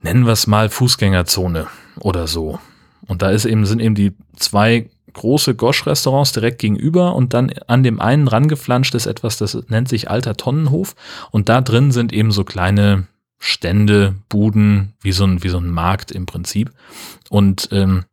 nennen 0.00 0.26
wir 0.26 0.32
es 0.32 0.46
mal 0.46 0.68
Fußgängerzone 0.68 1.66
oder 2.00 2.26
so. 2.26 2.58
Und 3.06 3.22
da 3.22 3.30
ist 3.30 3.44
eben, 3.44 3.64
sind 3.66 3.80
eben 3.80 3.94
die 3.94 4.12
zwei 4.36 4.90
große 5.12 5.54
Gosch-Restaurants 5.54 6.32
direkt 6.32 6.60
gegenüber 6.60 7.14
und 7.14 7.34
dann 7.34 7.52
an 7.66 7.82
dem 7.82 8.00
einen 8.00 8.28
rangeflanscht 8.28 8.94
ist 8.94 9.06
etwas, 9.06 9.36
das 9.38 9.58
nennt 9.68 9.88
sich 9.88 10.10
Alter 10.10 10.36
Tonnenhof 10.36 10.94
und 11.30 11.48
da 11.48 11.60
drin 11.60 11.90
sind 11.90 12.12
eben 12.12 12.30
so 12.30 12.44
kleine 12.44 13.06
Stände, 13.38 14.14
Buden, 14.28 14.92
wie 15.00 15.12
so 15.12 15.24
ein, 15.24 15.42
wie 15.42 15.48
so 15.48 15.58
ein 15.58 15.70
Markt 15.70 16.12
im 16.12 16.26
Prinzip 16.26 16.70
und 17.28 17.68
ähm, 17.72 18.04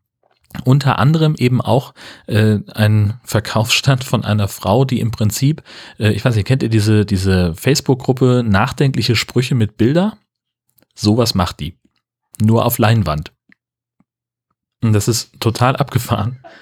unter 0.64 0.98
anderem 1.00 1.36
eben 1.38 1.62
auch 1.62 1.94
äh, 2.28 2.60
ein 2.74 3.20
Verkaufsstand 3.24 4.04
von 4.04 4.24
einer 4.26 4.48
Frau, 4.48 4.86
die 4.86 5.00
im 5.00 5.12
Prinzip, 5.12 5.62
äh, 6.00 6.12
ich 6.12 6.24
weiß 6.26 6.36
nicht, 6.36 6.48
kennt 6.48 6.64
ihr 6.64 6.70
diese, 6.70 7.06
diese 7.06 7.54
Facebook-Gruppe 7.56 8.44
Nachdenkliche 8.46 9.16
Sprüche 9.16 9.56
mit 9.56 9.78
Bilder? 9.78 10.18
Sowas 10.96 11.36
macht 11.36 11.60
die. 11.60 11.78
Nur 12.42 12.66
auf 12.66 12.78
Leinwand. 12.80 13.34
Und 14.84 14.94
das 14.94 15.08
ist 15.08 15.40
total 15.40 15.76
abgefahren. 15.76 16.44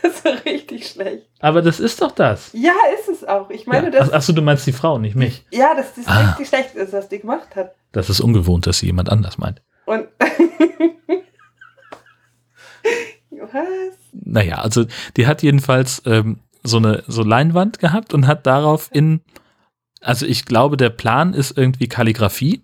Das 0.00 0.24
war 0.24 0.44
richtig 0.44 0.86
schlecht. 0.86 1.26
Aber 1.40 1.60
das 1.60 1.80
ist 1.80 2.00
doch 2.00 2.12
das. 2.12 2.50
Ja, 2.52 2.70
ist 3.00 3.08
es 3.08 3.24
auch. 3.24 3.50
Ich 3.50 3.66
meine, 3.66 3.86
Ja. 3.86 3.98
dass, 3.98 4.12
Achso, 4.12 4.32
du 4.32 4.40
meinst 4.40 4.64
die 4.64 4.72
Frau, 4.72 4.98
nicht 5.00 5.16
mich. 5.16 5.44
ja, 5.50 5.74
dass 5.74 5.92
das 5.94 6.06
Ah. 6.06 6.20
richtig 6.30 6.46
schlecht 6.46 6.76
ist, 6.76 6.92
was 6.92 7.08
die 7.08 7.18
gemacht 7.18 7.56
hat. 7.56 7.74
Das 7.90 8.08
ist 8.08 8.20
ungewohnt, 8.20 8.68
dass 8.68 8.78
sie 8.78 8.86
jemand 8.86 9.08
anders 9.10 9.38
meint. 9.38 9.62
Und. 9.84 10.06
Was? 13.30 13.96
Naja, 14.12 14.56
also 14.56 14.86
die 15.16 15.26
hat 15.26 15.42
jedenfalls 15.42 16.02
ähm, 16.06 16.38
so 16.62 16.78
eine 16.78 17.04
so 17.06 17.22
Leinwand 17.22 17.78
gehabt 17.78 18.14
und 18.14 18.26
hat 18.26 18.46
darauf 18.46 18.88
in, 18.92 19.20
also 20.00 20.26
ich 20.26 20.44
glaube, 20.44 20.76
der 20.76 20.90
Plan 20.90 21.34
ist 21.34 21.56
irgendwie 21.56 21.88
Kalligrafie 21.88 22.62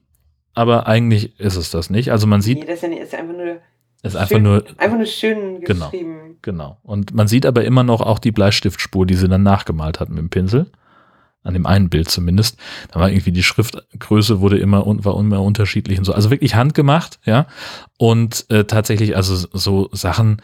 aber 0.55 0.87
eigentlich 0.87 1.38
ist 1.41 1.57
es 1.57 1.71
das 1.71 1.91
nicht. 1.91 2.12
Also 2.12 2.26
man 2.26 2.43
sieht. 2.43 2.59
Nee, 2.59 2.67
das 2.67 2.76
ist 2.76 2.83
ja 2.83 2.88
nicht, 2.88 3.02
ist 3.02 3.14
einfach 3.14 3.35
nur. 3.35 3.59
Ist 4.02 4.17
einfach 4.17 4.38
nur. 4.38 4.64
Einfach 4.79 4.97
nur 4.97 5.07
schön 5.07 5.61
Genau. 5.61 5.91
geschrieben. 5.91 6.38
Genau. 6.43 6.79
Und 6.83 7.14
man 7.14 7.29
sieht 7.29 7.47
aber 7.47 7.64
immer 7.64 7.85
noch 7.85 8.00
auch 8.00 8.19
die 8.19 8.33
Bleistiftspur, 8.33 9.07
die 9.07 9.14
sie 9.14 9.29
dann 9.29 9.43
nachgemalt 9.43 10.00
hat 10.00 10.09
mit 10.09 10.19
dem 10.19 10.31
Pinsel. 10.31 10.71
An 11.44 11.54
dem 11.54 11.66
einen 11.66 11.88
Bild 11.88 12.08
zumindest. 12.08 12.56
Da 12.92 13.00
war 13.00 13.11
irgendwie 13.11 13.32
die 13.32 13.42
Schriftgröße 13.42 14.40
wurde 14.40 14.58
immer 14.58 14.87
und 14.87 15.04
war 15.04 15.18
immer 15.18 15.42
unterschiedlich 15.42 15.99
und 15.99 16.04
so. 16.04 16.12
Also 16.12 16.30
wirklich 16.30 16.54
handgemacht, 16.54 17.18
ja. 17.25 17.46
Und 17.99 18.46
äh, 18.49 18.64
tatsächlich, 18.64 19.16
also 19.16 19.34
so 19.52 19.88
Sachen, 19.92 20.40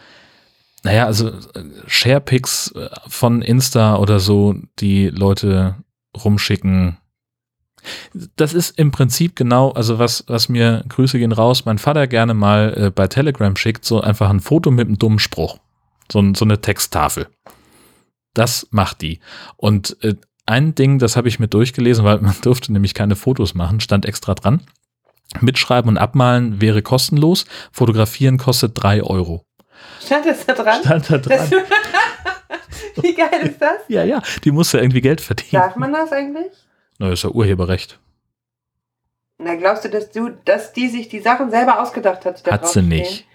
naja, 0.83 1.05
also 1.05 1.29
äh, 1.29 1.63
Sharepics 1.87 2.71
äh, 2.71 2.89
von 3.07 3.41
Insta 3.41 3.97
oder 3.97 4.19
so, 4.19 4.55
die 4.79 5.07
Leute 5.07 5.75
rumschicken. 6.23 6.97
Das 8.35 8.53
ist 8.53 8.77
im 8.77 8.91
Prinzip 8.91 9.35
genau, 9.35 9.71
also 9.71 9.99
was, 9.99 10.25
was 10.27 10.49
mir, 10.49 10.83
Grüße 10.89 11.17
gehen 11.17 11.31
raus, 11.31 11.65
mein 11.65 11.77
Vater 11.77 12.07
gerne 12.07 12.33
mal 12.33 12.73
äh, 12.75 12.91
bei 12.91 13.07
Telegram 13.07 13.55
schickt, 13.55 13.85
so 13.85 14.01
einfach 14.01 14.29
ein 14.29 14.41
Foto 14.41 14.71
mit 14.71 14.87
einem 14.87 14.99
dummen 14.99 15.19
Spruch. 15.19 15.59
So, 16.11 16.33
so 16.33 16.43
eine 16.43 16.59
Texttafel. 16.59 17.27
Das 18.33 18.67
macht 18.71 19.01
die. 19.01 19.19
Und 19.57 20.01
äh, 20.03 20.15
ein 20.49 20.75
Ding, 20.75 20.99
das 20.99 21.15
habe 21.15 21.27
ich 21.27 21.39
mir 21.39 21.47
durchgelesen, 21.47 22.03
weil 22.03 22.19
man 22.19 22.35
durfte 22.41 22.73
nämlich 22.73 22.93
keine 22.93 23.15
Fotos 23.15 23.53
machen, 23.53 23.79
stand 23.79 24.05
extra 24.05 24.35
dran. 24.35 24.61
Mitschreiben 25.41 25.89
und 25.89 25.97
abmalen 25.97 26.59
wäre 26.59 26.81
kostenlos, 26.81 27.45
fotografieren 27.71 28.37
kostet 28.37 28.71
drei 28.75 29.03
Euro. 29.03 29.45
Stand 30.03 30.25
das 30.25 30.45
da 30.45 30.53
dran? 30.53 30.81
Stand 30.81 31.09
da 31.09 31.17
dran. 31.19 31.49
Das, 31.49 31.51
wie 33.03 33.13
geil 33.13 33.41
ist 33.43 33.61
das? 33.61 33.77
Ja, 33.87 34.03
ja, 34.03 34.21
die 34.43 34.51
musste 34.51 34.79
irgendwie 34.79 35.01
Geld 35.01 35.21
verdienen. 35.21 35.61
Darf 35.61 35.75
man 35.75 35.93
das 35.93 36.11
eigentlich? 36.11 36.51
Na, 36.97 37.11
ist 37.11 37.23
ja 37.23 37.29
Urheberrecht. 37.29 37.99
Na, 39.37 39.55
glaubst 39.55 39.85
du, 39.85 39.89
dass 39.89 40.11
du, 40.11 40.31
dass 40.45 40.73
die 40.73 40.89
sich 40.89 41.07
die 41.07 41.21
Sachen 41.21 41.51
selber 41.51 41.81
ausgedacht 41.81 42.25
hat? 42.25 42.43
Hat 42.51 42.67
sie 42.67 42.81
nicht. 42.81 43.25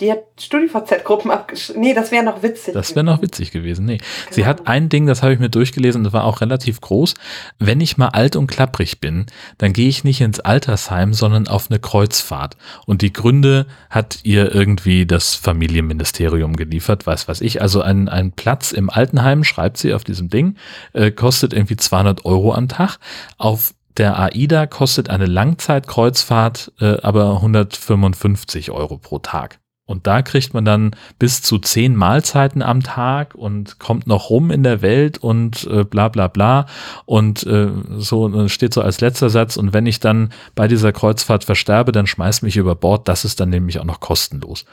Die 0.00 0.12
hat 0.12 0.20
StudiVZ-Gruppen 0.38 1.30
abgeschrieben. 1.30 1.80
Nee, 1.82 1.92
das 1.94 2.12
wäre 2.12 2.24
noch 2.24 2.42
witzig. 2.42 2.74
Das 2.74 2.94
wäre 2.94 3.04
noch 3.04 3.20
witzig 3.20 3.50
gewesen. 3.50 3.84
Nee. 3.84 3.98
Sie 4.30 4.42
Genau. 4.42 4.48
hat 4.48 4.66
ein 4.68 4.88
Ding, 4.88 5.06
das 5.06 5.22
habe 5.22 5.32
ich 5.32 5.40
mir 5.40 5.48
durchgelesen, 5.50 6.04
das 6.04 6.12
war 6.12 6.24
auch 6.24 6.40
relativ 6.40 6.80
groß. 6.80 7.14
Wenn 7.58 7.80
ich 7.80 7.96
mal 7.96 8.08
alt 8.08 8.36
und 8.36 8.46
klapprig 8.46 9.00
bin, 9.00 9.26
dann 9.58 9.72
gehe 9.72 9.88
ich 9.88 10.04
nicht 10.04 10.20
ins 10.20 10.38
Altersheim, 10.40 11.14
sondern 11.14 11.48
auf 11.48 11.68
eine 11.68 11.80
Kreuzfahrt. 11.80 12.56
Und 12.86 13.02
die 13.02 13.12
Gründe 13.12 13.66
hat 13.90 14.20
ihr 14.22 14.54
irgendwie 14.54 15.04
das 15.04 15.34
Familienministerium 15.34 16.54
geliefert, 16.56 17.06
weiß 17.06 17.26
was 17.26 17.40
ich. 17.40 17.60
Also 17.60 17.80
ein, 17.80 18.08
ein 18.08 18.32
Platz 18.32 18.70
im 18.72 18.90
Altenheim, 18.90 19.42
schreibt 19.42 19.78
sie 19.78 19.94
auf 19.94 20.04
diesem 20.04 20.28
Ding, 20.28 20.56
äh, 20.92 21.10
kostet 21.10 21.52
irgendwie 21.52 21.76
200 21.76 22.24
Euro 22.24 22.54
am 22.54 22.68
Tag. 22.68 22.98
Auf 23.36 23.74
der 23.96 24.16
AIDA 24.16 24.66
kostet 24.66 25.10
eine 25.10 25.26
Langzeitkreuzfahrt 25.26 26.72
äh, 26.80 27.00
aber 27.02 27.34
155 27.36 28.70
Euro 28.70 28.96
pro 28.98 29.18
Tag. 29.18 29.58
Und 29.88 30.06
da 30.06 30.20
kriegt 30.20 30.52
man 30.52 30.66
dann 30.66 30.94
bis 31.18 31.40
zu 31.40 31.58
zehn 31.58 31.96
Mahlzeiten 31.96 32.60
am 32.60 32.82
Tag 32.82 33.34
und 33.34 33.78
kommt 33.78 34.06
noch 34.06 34.28
rum 34.28 34.50
in 34.50 34.62
der 34.62 34.82
Welt 34.82 35.16
und 35.16 35.66
äh, 35.70 35.82
bla 35.82 36.08
bla 36.08 36.28
bla. 36.28 36.66
Und 37.06 37.42
äh, 37.44 37.70
so 37.96 38.28
äh, 38.28 38.50
steht 38.50 38.74
so 38.74 38.82
als 38.82 39.00
letzter 39.00 39.30
Satz, 39.30 39.56
und 39.56 39.72
wenn 39.72 39.86
ich 39.86 39.98
dann 39.98 40.30
bei 40.54 40.68
dieser 40.68 40.92
Kreuzfahrt 40.92 41.42
versterbe, 41.42 41.90
dann 41.90 42.06
schmeiß 42.06 42.42
mich 42.42 42.58
über 42.58 42.74
Bord. 42.74 43.08
Das 43.08 43.24
ist 43.24 43.40
dann 43.40 43.48
nämlich 43.48 43.80
auch 43.80 43.86
noch 43.86 44.00
kostenlos. 44.00 44.66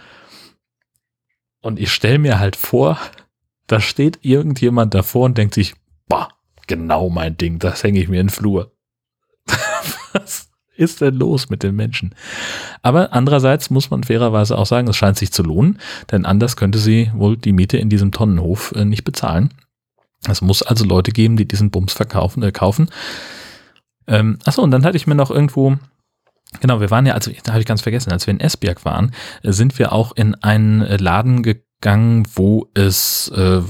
Und 1.62 1.80
ich 1.80 1.94
stelle 1.94 2.20
mir 2.20 2.38
halt 2.38 2.58
vor, 2.58 3.00
da 3.68 3.80
steht 3.80 4.20
irgendjemand 4.22 4.94
davor 4.94 5.28
und 5.28 5.38
denkt 5.38 5.54
sich, 5.54 5.76
bah, 6.10 6.28
genau 6.68 7.10
mein 7.10 7.38
Ding, 7.38 7.58
das 7.60 7.86
hänge 7.86 8.02
ich 8.02 8.10
mir 8.10 8.20
in 8.20 8.28
den 8.28 8.34
Flur. 8.34 8.74
Was 10.12 10.45
ist 10.76 11.02
denn 11.02 11.16
los 11.16 11.50
mit 11.50 11.64
den 11.64 11.76
Menschen? 11.76 12.14
Aber 12.82 13.14
andererseits 13.14 13.70
muss 13.70 13.90
man 13.90 14.04
fairerweise 14.04 14.58
auch 14.58 14.66
sagen, 14.66 14.88
es 14.88 14.96
scheint 14.96 15.18
sich 15.18 15.32
zu 15.32 15.44
lohnen, 15.44 15.80
denn 16.12 16.26
anders 16.26 16.56
könnte 16.56 16.80
sie 16.80 17.12
wohl 17.14 17.38
die 17.38 17.54
Miete 17.54 17.78
in 17.78 17.90
diesem 17.90 18.12
Tonnenhof 18.12 18.74
äh, 18.76 18.86
nicht 18.86 19.04
bezahlen. 19.04 19.50
Es 20.28 20.42
muss 20.42 20.64
also 20.64 20.86
Leute 20.86 21.12
geben, 21.12 21.38
die 21.38 21.48
diesen 21.48 21.72
Bums 21.72 21.94
verkaufen, 21.94 22.44
äh, 22.44 22.52
kaufen. 22.52 22.90
Ähm, 24.08 24.40
achso, 24.46 24.62
und 24.62 24.72
dann 24.72 24.86
hatte 24.86 24.98
ich 24.98 25.08
mir 25.08 25.16
noch 25.16 25.32
irgendwo, 25.32 25.78
genau, 26.62 26.80
wir 26.80 26.92
waren 26.92 27.06
ja, 27.06 27.14
also 27.14 27.32
da 27.44 27.54
habe 27.54 27.62
ich 27.62 27.68
ganz 27.68 27.82
vergessen, 27.82 28.12
als 28.12 28.28
wir 28.28 28.34
in 28.34 28.40
Esbjerg 28.40 28.86
waren, 28.86 29.12
äh, 29.44 29.52
sind 29.52 29.78
wir 29.80 29.94
auch 29.94 30.16
in 30.16 30.36
einen 30.36 30.82
äh, 30.82 30.98
Laden 30.98 31.44
gegangen, 31.44 32.28
wo 32.34 32.70
es 32.74 33.32
äh, 33.36 33.62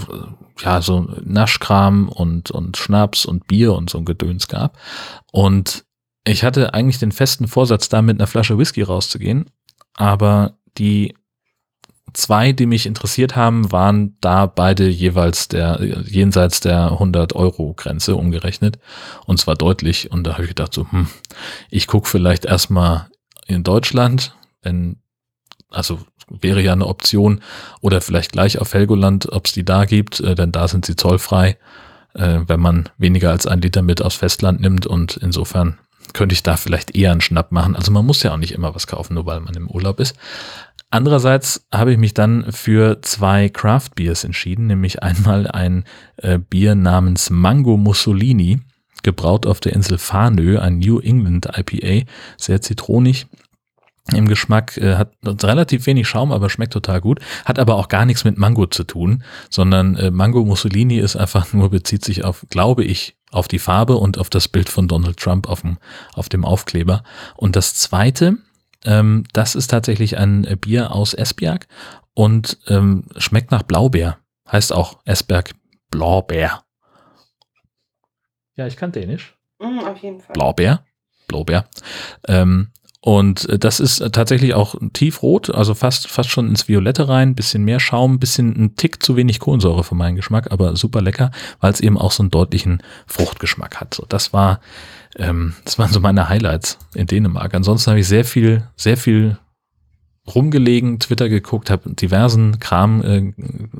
ja 0.61 0.81
so 0.81 1.07
Naschkram 1.23 2.09
und, 2.09 2.51
und 2.51 2.77
Schnaps 2.77 3.25
und 3.25 3.47
Bier 3.47 3.73
und 3.73 3.89
so 3.89 3.97
ein 3.97 4.05
Gedöns 4.05 4.47
gab. 4.47 4.77
Und 5.31 5.85
ich 6.25 6.43
hatte 6.43 6.73
eigentlich 6.73 6.99
den 6.99 7.11
festen 7.11 7.47
Vorsatz, 7.47 7.89
da 7.89 8.01
mit 8.01 8.19
einer 8.19 8.27
Flasche 8.27 8.57
Whisky 8.57 8.81
rauszugehen, 8.81 9.49
aber 9.93 10.57
die 10.77 11.15
zwei, 12.13 12.51
die 12.51 12.65
mich 12.65 12.85
interessiert 12.85 13.35
haben, 13.35 13.71
waren 13.71 14.17
da 14.21 14.45
beide 14.45 14.87
jeweils 14.87 15.47
der 15.47 15.79
jenseits 16.05 16.61
der 16.61 16.91
100 16.91 17.33
Euro 17.33 17.73
Grenze 17.73 18.15
umgerechnet 18.15 18.79
und 19.25 19.39
zwar 19.39 19.55
deutlich. 19.55 20.11
Und 20.11 20.23
da 20.23 20.33
habe 20.33 20.43
ich 20.43 20.49
gedacht 20.49 20.73
so, 20.73 20.89
hm, 20.91 21.07
ich 21.69 21.87
gucke 21.87 22.07
vielleicht 22.07 22.45
erstmal 22.45 23.07
in 23.47 23.63
Deutschland, 23.63 24.35
wenn 24.61 24.97
also 25.69 25.99
wäre 26.29 26.61
ja 26.61 26.73
eine 26.73 26.87
Option. 26.87 27.41
Oder 27.81 28.01
vielleicht 28.01 28.31
gleich 28.31 28.59
auf 28.59 28.73
Helgoland, 28.73 29.31
ob 29.31 29.45
es 29.45 29.53
die 29.53 29.65
da 29.65 29.85
gibt, 29.85 30.19
äh, 30.21 30.35
denn 30.35 30.51
da 30.51 30.67
sind 30.67 30.85
sie 30.85 30.95
zollfrei, 30.95 31.57
äh, 32.13 32.39
wenn 32.47 32.59
man 32.59 32.89
weniger 32.97 33.31
als 33.31 33.45
ein 33.45 33.61
Liter 33.61 33.81
mit 33.81 34.01
aufs 34.01 34.15
Festland 34.15 34.61
nimmt 34.61 34.87
und 34.87 35.17
insofern 35.17 35.77
könnte 36.13 36.33
ich 36.33 36.43
da 36.43 36.57
vielleicht 36.57 36.95
eher 36.95 37.11
einen 37.11 37.21
Schnapp 37.21 37.51
machen. 37.51 37.75
Also 37.75 37.91
man 37.91 38.05
muss 38.05 38.23
ja 38.23 38.33
auch 38.33 38.37
nicht 38.37 38.53
immer 38.53 38.75
was 38.75 38.87
kaufen, 38.87 39.15
nur 39.15 39.25
weil 39.25 39.39
man 39.39 39.55
im 39.55 39.69
Urlaub 39.69 39.99
ist. 39.99 40.15
Andererseits 40.91 41.65
habe 41.73 41.91
ich 41.91 41.97
mich 41.97 42.13
dann 42.13 42.51
für 42.51 43.01
zwei 43.01 43.49
Craft 43.49 43.89
Beers 43.95 44.23
entschieden, 44.23 44.67
nämlich 44.67 45.03
einmal 45.03 45.47
ein 45.47 45.83
äh, 46.17 46.37
Bier 46.37 46.75
namens 46.75 47.29
Mango 47.29 47.75
Mussolini, 47.77 48.61
gebraut 49.03 49.45
auf 49.45 49.59
der 49.59 49.73
Insel 49.73 49.97
Farnö, 49.97 50.59
ein 50.59 50.79
New 50.79 50.99
England 50.99 51.49
IPA, 51.55 52.05
sehr 52.37 52.61
zitronig 52.61 53.27
im 54.13 54.27
Geschmack, 54.27 54.77
äh, 54.77 54.95
hat 54.95 55.13
relativ 55.23 55.85
wenig 55.87 56.07
Schaum, 56.07 56.31
aber 56.31 56.49
schmeckt 56.49 56.73
total 56.73 57.01
gut, 57.01 57.19
hat 57.43 57.57
aber 57.57 57.75
auch 57.75 57.87
gar 57.87 58.05
nichts 58.05 58.23
mit 58.23 58.37
Mango 58.37 58.67
zu 58.67 58.83
tun, 58.83 59.23
sondern 59.49 59.95
äh, 59.95 60.11
Mango 60.11 60.45
Mussolini 60.45 60.97
ist 60.97 61.15
einfach 61.15 61.53
nur, 61.53 61.69
bezieht 61.69 62.05
sich 62.05 62.23
auf, 62.23 62.45
glaube 62.49 62.83
ich, 62.83 63.17
auf 63.31 63.47
die 63.47 63.59
Farbe 63.59 63.97
und 63.97 64.17
auf 64.17 64.29
das 64.29 64.47
Bild 64.47 64.69
von 64.69 64.87
Donald 64.87 65.17
Trump 65.17 65.49
auf 65.49 65.61
dem, 65.61 65.77
auf 66.13 66.29
dem 66.29 66.45
Aufkleber. 66.45 67.03
Und 67.35 67.55
das 67.55 67.73
zweite, 67.73 68.37
ähm, 68.85 69.23
das 69.33 69.55
ist 69.55 69.67
tatsächlich 69.67 70.17
ein 70.17 70.45
äh, 70.45 70.55
Bier 70.55 70.91
aus 70.91 71.13
Esbjerg 71.13 71.67
und 72.13 72.59
ähm, 72.67 73.05
schmeckt 73.17 73.51
nach 73.51 73.63
Blaubeer. 73.63 74.19
Heißt 74.51 74.71
auch 74.71 74.99
Esbjerg 75.05 75.51
Blaubeer. 75.89 76.63
Ja, 78.55 78.67
ich 78.67 78.77
kann 78.77 78.91
Dänisch. 78.91 79.35
Mm, 79.59 79.79
auf 79.79 79.97
jeden 79.97 80.21
Fall. 80.21 80.33
Blaubeer. 80.33 80.85
Blaubeer. 81.27 81.65
Ähm, 82.27 82.71
und 83.05 83.47
äh, 83.49 83.59
das 83.59 83.79
ist 83.79 83.99
äh, 83.99 84.09
tatsächlich 84.09 84.55
auch 84.55 84.73
tiefrot, 84.93 85.53
also 85.53 85.75
fast, 85.75 86.07
fast 86.07 86.31
schon 86.31 86.47
ins 86.47 86.67
Violette 86.67 87.07
rein, 87.07 87.35
bisschen 87.35 87.63
mehr 87.63 87.79
Schaum, 87.79 88.17
bisschen 88.17 88.55
ein 88.55 88.77
Tick 88.77 89.03
zu 89.03 89.15
wenig 89.15 89.39
Kohlensäure 89.39 89.83
für 89.83 89.93
meinen 89.93 90.15
Geschmack, 90.15 90.51
aber 90.51 90.75
super 90.75 91.03
lecker, 91.03 91.29
weil 91.59 91.71
es 91.71 91.81
eben 91.81 91.99
auch 91.99 92.11
so 92.11 92.23
einen 92.23 92.31
deutlichen 92.31 92.81
Fruchtgeschmack 93.05 93.79
hat. 93.79 93.93
So, 93.93 94.07
das 94.09 94.33
war, 94.33 94.59
ähm, 95.17 95.53
das 95.65 95.77
waren 95.77 95.93
so 95.93 95.99
meine 95.99 96.29
Highlights 96.29 96.79
in 96.95 97.05
Dänemark. 97.05 97.53
Ansonsten 97.53 97.91
habe 97.91 97.99
ich 97.99 98.07
sehr 98.07 98.25
viel, 98.25 98.67
sehr 98.75 98.97
viel 98.97 99.37
rumgelegen, 100.33 100.97
Twitter 100.97 101.29
geguckt, 101.29 101.69
habe 101.69 101.93
diversen 101.93 102.57
Kram 102.57 103.03
äh, 103.03 103.33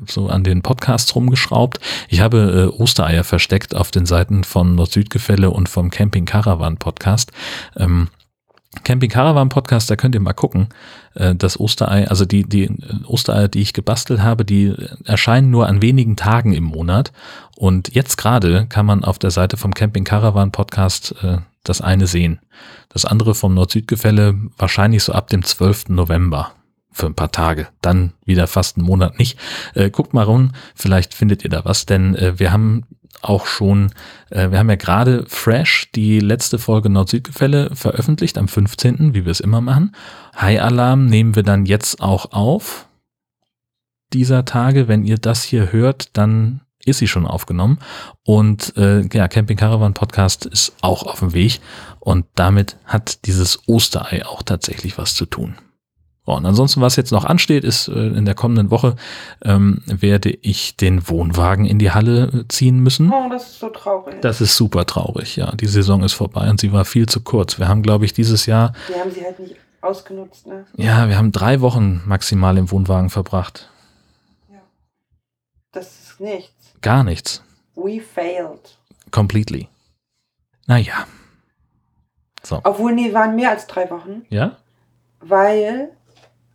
so 0.08 0.28
an 0.28 0.44
den 0.44 0.62
Podcasts 0.62 1.16
rumgeschraubt. 1.16 1.80
Ich 2.10 2.20
habe 2.20 2.72
äh, 2.78 2.80
Ostereier 2.80 3.24
versteckt 3.24 3.74
auf 3.74 3.90
den 3.90 4.06
Seiten 4.06 4.44
von 4.44 4.76
Nord-Süd-Gefälle 4.76 5.50
und 5.50 5.68
vom 5.68 5.90
Camping 5.90 6.26
Caravan 6.26 6.78
Podcast. 6.78 7.32
Ähm, 7.76 8.10
Camping 8.84 9.10
Caravan 9.10 9.50
Podcast, 9.50 9.90
da 9.90 9.96
könnt 9.96 10.16
ihr 10.16 10.22
mal 10.22 10.34
gucken. 10.34 10.70
Äh, 11.14 11.36
Das 11.36 11.60
Osterei, 11.60 12.08
also 12.08 12.26
die, 12.26 12.44
die 12.44 12.70
Ostereier, 13.06 13.48
die 13.48 13.62
ich 13.62 13.74
gebastelt 13.74 14.22
habe, 14.22 14.46
die 14.46 14.74
erscheinen 15.06 15.50
nur 15.52 15.68
an 15.68 15.82
wenigen 15.82 16.16
Tagen 16.16 16.54
im 16.54 16.64
Monat. 16.64 17.12
Und 17.56 17.94
jetzt 17.94 18.18
gerade 18.18 18.66
kann 18.68 18.86
man 18.86 19.04
auf 19.04 19.20
der 19.20 19.32
Seite 19.32 19.58
vom 19.58 19.74
Camping 19.74 20.04
Caravan 20.04 20.52
Podcast 20.52 21.16
äh, 21.24 21.38
das 21.64 21.82
eine 21.82 22.08
sehen. 22.08 22.40
Das 22.90 23.06
andere 23.06 23.36
vom 23.36 23.54
Nord-Süd-Gefälle 23.54 24.36
wahrscheinlich 24.58 25.04
so 25.04 25.14
ab 25.14 25.28
dem 25.28 25.44
12. 25.44 25.90
November 25.90 26.52
für 26.92 27.08
ein 27.08 27.16
paar 27.16 27.32
Tage. 27.32 27.68
Dann 27.82 28.14
wieder 28.24 28.48
fast 28.48 28.78
einen 28.78 28.86
Monat 28.86 29.20
nicht. 29.20 29.38
Äh, 29.74 29.90
guckt 29.90 30.14
mal 30.14 30.24
rum, 30.24 30.52
vielleicht 30.76 31.14
findet 31.14 31.44
ihr 31.44 31.50
da 31.50 31.66
was, 31.66 31.86
denn 31.86 32.16
äh, 32.16 32.40
wir 32.40 32.52
haben 32.54 32.84
auch 33.22 33.46
schon, 33.46 33.92
äh, 34.30 34.52
wir 34.52 34.60
haben 34.60 34.70
ja 34.70 34.76
gerade 34.76 35.26
fresh 35.28 35.90
die 35.96 36.20
letzte 36.20 36.60
Folge 36.60 36.90
Nord-Süd-Gefälle 36.90 37.76
veröffentlicht 37.76 38.38
am 38.38 38.48
15., 38.48 39.14
wie 39.14 39.26
wir 39.26 39.32
es 39.32 39.40
immer 39.40 39.62
machen. 39.62 39.96
High 40.40 40.62
Alarm 40.62 41.06
nehmen 41.06 41.36
wir 41.36 41.44
dann 41.44 41.66
jetzt 41.66 42.02
auch 42.02 42.32
auf 42.32 42.88
dieser 44.14 44.46
Tage. 44.46 44.88
Wenn 44.88 45.06
ihr 45.06 45.18
das 45.18 45.44
hier 45.44 45.72
hört, 45.72 46.18
dann 46.18 46.62
ist 46.86 47.00
sie 47.00 47.08
schon 47.08 47.26
aufgenommen. 47.26 47.80
Und 48.24 48.76
äh, 48.78 49.02
ja, 49.12 49.28
Camping 49.28 49.58
Caravan 49.58 49.94
Podcast 49.94 50.46
ist 50.46 50.74
auch 50.82 51.04
auf 51.04 51.20
dem 51.20 51.34
Weg. 51.34 51.60
Und 52.00 52.26
damit 52.36 52.78
hat 52.86 53.26
dieses 53.26 53.68
Osterei 53.68 54.26
auch 54.26 54.44
tatsächlich 54.44 54.98
was 54.98 55.16
zu 55.16 55.26
tun. 55.26 55.56
Und 56.34 56.46
ansonsten, 56.46 56.82
was 56.82 56.96
jetzt 56.96 57.12
noch 57.12 57.24
ansteht, 57.24 57.64
ist 57.64 57.88
äh, 57.88 57.92
in 57.92 58.26
der 58.26 58.34
kommenden 58.34 58.72
Woche 58.72 58.96
ähm, 59.44 59.84
werde 59.86 60.36
ich 60.42 60.76
den 60.76 61.08
Wohnwagen 61.08 61.66
in 61.66 61.78
die 61.78 61.92
Halle 61.92 62.46
ziehen 62.48 62.80
müssen. 62.80 63.12
Oh, 63.14 63.30
das 63.30 63.50
ist 63.50 63.60
so 63.60 63.70
traurig. 63.70 64.22
Das 64.22 64.42
ist 64.42 64.56
super 64.56 64.86
traurig, 64.86 65.36
ja. 65.36 65.52
Die 65.52 65.68
Saison 65.68 66.04
ist 66.04 66.14
vorbei 66.14 66.50
und 66.50 66.60
sie 66.60 66.74
war 66.74 66.84
viel 66.84 67.06
zu 67.06 67.22
kurz. 67.22 67.60
Wir 67.60 67.68
haben, 67.68 67.84
glaube 67.84 68.06
ich, 68.06 68.14
dieses 68.14 68.48
Jahr. 68.48 68.74
Wir 68.88 69.00
haben 69.00 69.12
sie 69.12 69.24
halt 69.24 69.40
nicht 69.40 69.56
ausgenutzt, 69.82 70.48
ne? 70.48 70.66
Ja, 70.78 71.08
wir 71.08 71.18
haben 71.18 71.32
drei 71.32 71.62
Wochen 71.62 72.02
maximal 72.06 72.58
im 72.58 72.72
Wohnwagen 72.72 73.12
verbracht. 73.12 73.70
Ja. 74.52 74.62
Das 75.72 75.86
ist 75.86 76.20
nichts. 76.20 76.74
Gar 76.82 77.04
nichts. 77.04 77.44
We 77.76 78.02
failed. 78.02 78.78
Completely. 79.12 79.70
Naja. 80.66 81.06
So. 82.42 82.62
Obwohl, 82.64 82.94
nee, 82.94 83.14
waren 83.14 83.36
mehr 83.36 83.52
als 83.52 83.68
drei 83.68 83.90
Wochen. 83.92 84.26
Ja? 84.30 84.58
Weil. 85.20 85.90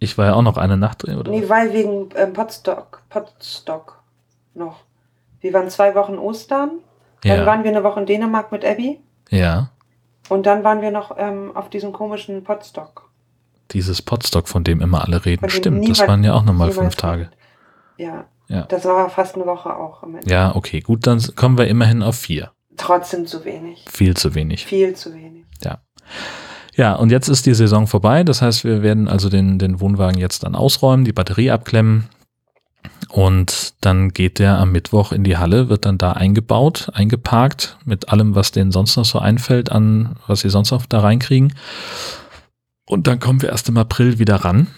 Ich 0.00 0.16
war 0.18 0.26
ja 0.26 0.34
auch 0.34 0.42
noch 0.42 0.56
eine 0.56 0.78
Nacht 0.78 1.02
drin, 1.02 1.18
oder? 1.18 1.30
Nee, 1.30 1.48
weil 1.48 1.72
wegen 1.72 2.08
ähm, 2.16 2.32
Potstock. 2.32 3.02
Potstock 3.10 4.02
noch. 4.54 4.80
Wir 5.40 5.52
waren 5.52 5.68
zwei 5.68 5.94
Wochen 5.94 6.18
Ostern. 6.18 6.70
Dann 7.22 7.38
ja. 7.38 7.46
waren 7.46 7.62
wir 7.64 7.70
eine 7.70 7.84
Woche 7.84 8.00
in 8.00 8.06
Dänemark 8.06 8.50
mit 8.50 8.64
Abby. 8.64 8.98
ja. 9.30 9.70
Und 10.28 10.46
dann 10.46 10.62
waren 10.62 10.80
wir 10.80 10.92
noch 10.92 11.16
ähm, 11.18 11.50
auf 11.56 11.70
diesem 11.70 11.92
komischen 11.92 12.44
Potstock. 12.44 13.10
Dieses 13.72 14.00
Potstock, 14.00 14.48
von 14.48 14.62
dem 14.62 14.80
immer 14.80 15.02
alle 15.04 15.24
reden. 15.24 15.50
Stimmt, 15.50 15.88
das 15.88 16.06
waren 16.06 16.22
ja 16.22 16.34
auch 16.34 16.44
nochmal 16.44 16.70
fünf 16.70 16.94
Tage. 16.94 17.30
Ja. 17.96 18.26
Ja. 18.46 18.62
Das 18.62 18.84
war 18.84 19.10
fast 19.10 19.34
eine 19.34 19.46
Woche 19.46 19.74
auch. 19.74 20.04
Ja, 20.24 20.54
okay, 20.54 20.80
gut, 20.80 21.08
dann 21.08 21.20
kommen 21.34 21.58
wir 21.58 21.66
immerhin 21.66 22.04
auf 22.04 22.14
vier. 22.14 22.52
Trotzdem 22.76 23.26
zu 23.26 23.44
wenig. 23.44 23.84
Viel 23.90 24.16
zu 24.16 24.36
wenig. 24.36 24.66
Viel 24.66 24.94
zu 24.94 25.12
wenig. 25.14 25.44
Ja, 25.64 25.78
und 26.94 27.10
jetzt 27.10 27.28
ist 27.28 27.46
die 27.46 27.54
Saison 27.54 27.86
vorbei. 27.86 28.24
Das 28.24 28.42
heißt, 28.42 28.64
wir 28.64 28.82
werden 28.82 29.08
also 29.08 29.28
den, 29.28 29.58
den 29.58 29.80
Wohnwagen 29.80 30.18
jetzt 30.18 30.44
dann 30.44 30.54
ausräumen, 30.54 31.04
die 31.04 31.12
Batterie 31.12 31.50
abklemmen. 31.50 32.08
Und 33.08 33.74
dann 33.80 34.10
geht 34.10 34.38
der 34.38 34.58
am 34.58 34.72
Mittwoch 34.72 35.10
in 35.12 35.24
die 35.24 35.36
Halle, 35.36 35.68
wird 35.68 35.84
dann 35.84 35.98
da 35.98 36.12
eingebaut, 36.12 36.90
eingeparkt 36.92 37.76
mit 37.84 38.08
allem, 38.08 38.34
was 38.34 38.52
denen 38.52 38.70
sonst 38.70 38.96
noch 38.96 39.04
so 39.04 39.18
einfällt, 39.18 39.72
an 39.72 40.16
was 40.26 40.40
sie 40.40 40.50
sonst 40.50 40.70
noch 40.70 40.86
da 40.86 41.00
reinkriegen. 41.00 41.54
Und 42.86 43.06
dann 43.06 43.18
kommen 43.18 43.42
wir 43.42 43.50
erst 43.50 43.68
im 43.68 43.78
April 43.78 44.18
wieder 44.18 44.36
ran. 44.36 44.68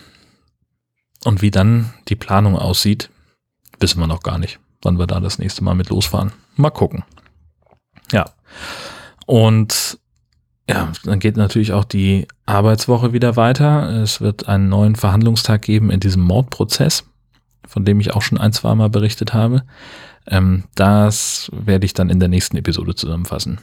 Und 1.25 1.43
wie 1.43 1.51
dann 1.51 1.93
die 2.09 2.17
Planung 2.17 2.57
aussieht, 2.57 3.11
wissen 3.81 4.01
wir 4.01 4.07
noch 4.07 4.23
gar 4.23 4.39
nicht, 4.39 4.59
wann 4.83 4.99
wir 4.99 5.07
da 5.07 5.21
das 5.21 5.39
nächste 5.39 5.63
Mal 5.63 5.75
mit 5.75 5.91
losfahren. 5.91 6.33
Mal 6.57 6.71
gucken. 6.71 7.05
Ja. 8.11 8.31
Und 9.27 9.99
ja, 10.69 10.92
dann 11.04 11.19
geht 11.19 11.37
natürlich 11.37 11.73
auch 11.73 11.85
die 11.85 12.26
Arbeitswoche 12.47 13.12
wieder 13.12 13.37
weiter. 13.37 14.02
Es 14.02 14.21
wird 14.21 14.49
einen 14.49 14.69
neuen 14.69 14.95
Verhandlungstag 14.95 15.62
geben 15.62 15.90
in 15.90 16.00
diesem 16.00 16.23
Mordprozess, 16.23 17.04
von 17.66 17.85
dem 17.85 18.00
ich 18.00 18.14
auch 18.14 18.23
schon 18.23 18.38
ein, 18.38 18.52
zwei 18.52 18.75
Mal 18.75 18.88
berichtet 18.88 19.35
habe. 19.35 19.64
Ähm, 20.26 20.64
das 20.75 21.50
werde 21.52 21.85
ich 21.85 21.95
dann 21.95 22.11
in 22.11 22.21
der 22.21 22.28
nächsten 22.28 22.57
Episode 22.57 22.95
zusammenfassen. 22.95 23.61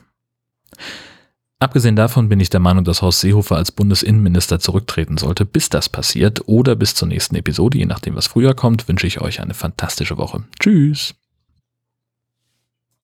Abgesehen 1.61 1.97
davon 1.97 2.29
bin 2.29 2.39
ich 2.39 2.49
der 2.49 2.61
Meinung, 2.61 2.85
dass 2.85 3.01
Horst 3.01 3.19
Seehofer 3.19 3.57
als 3.57 3.71
Bundesinnenminister 3.71 4.59
zurücktreten 4.59 5.17
sollte. 5.17 5.45
Bis 5.45 5.69
das 5.69 5.89
passiert 5.89 6.47
oder 6.47 6.75
bis 6.75 6.95
zur 6.95 7.09
nächsten 7.09 7.35
Episode, 7.35 7.77
je 7.77 7.85
nachdem, 7.85 8.15
was 8.15 8.27
früher 8.27 8.53
kommt, 8.53 8.87
wünsche 8.87 9.07
ich 9.07 9.19
euch 9.19 9.41
eine 9.41 9.53
fantastische 9.53 10.17
Woche. 10.17 10.43
Tschüss! 10.59 11.15